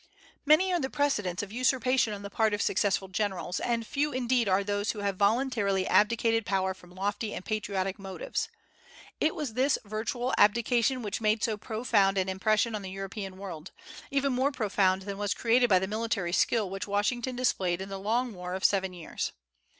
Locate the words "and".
3.59-3.85, 7.35-7.45